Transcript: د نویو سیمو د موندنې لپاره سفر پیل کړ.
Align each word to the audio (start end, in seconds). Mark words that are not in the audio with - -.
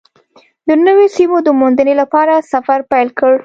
د 0.67 0.69
نویو 0.85 1.13
سیمو 1.15 1.37
د 1.43 1.49
موندنې 1.59 1.93
لپاره 2.01 2.45
سفر 2.51 2.79
پیل 2.91 3.07
کړ. 3.19 3.31